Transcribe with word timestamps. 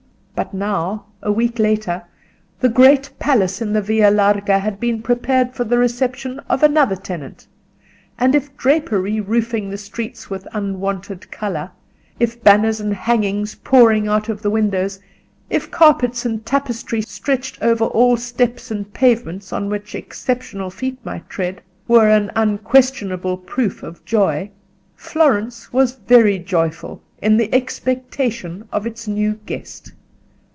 But 0.33 0.55
now, 0.55 1.05
a 1.21 1.31
week 1.31 1.59
later, 1.59 2.01
the 2.61 2.67
great 2.69 3.11
palace 3.19 3.61
in 3.61 3.73
the 3.73 3.81
Via 3.81 4.09
Larga 4.09 4.57
had 4.57 4.79
been 4.79 5.03
prepared 5.03 5.53
for 5.53 5.63
the 5.63 5.77
reception 5.77 6.39
of 6.49 6.63
another 6.63 6.95
tenant; 6.95 7.45
and 8.17 8.33
if 8.33 8.57
drapery 8.57 9.19
roofing 9.21 9.69
the 9.69 9.77
streets 9.77 10.31
with 10.31 10.47
unwonted 10.51 11.29
colour, 11.31 11.69
if 12.19 12.43
banners 12.43 12.79
and 12.79 12.91
hangings 12.95 13.53
pouring 13.53 14.07
out 14.07 14.29
of 14.29 14.41
the 14.41 14.49
windows, 14.49 14.99
if 15.51 15.69
carpets 15.69 16.25
and 16.25 16.43
tapestry 16.43 17.03
stretched 17.03 17.61
over 17.61 17.85
all 17.85 18.17
steps 18.17 18.71
and 18.71 18.95
pavement 18.95 19.53
on 19.53 19.69
which 19.69 19.93
exceptional 19.93 20.71
feet 20.71 20.97
might 21.05 21.29
tread, 21.29 21.61
were 21.87 22.09
an 22.09 22.31
unquestionable 22.35 23.37
proof 23.37 23.83
of 23.83 24.03
joy, 24.05 24.49
Florence 24.95 25.71
was 25.71 25.99
very 26.07 26.39
joyful 26.39 26.99
in 27.21 27.37
the 27.37 27.53
expectation 27.53 28.67
of 28.71 28.87
its 28.87 29.07
new 29.07 29.33
guest. 29.45 29.91